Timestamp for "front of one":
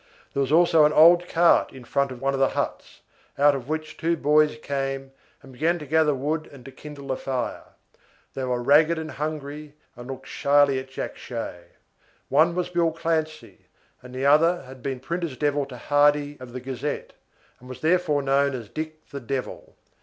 1.83-2.33